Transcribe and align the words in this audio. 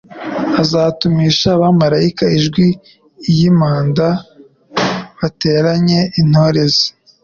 Azatumisha 0.61 1.47
abamaraika 1.53 2.25
ijwi 2.37 2.67
iy'impanda 3.29 4.07
bateranye 5.19 5.99
intore 6.19 6.63
ze 6.73 6.87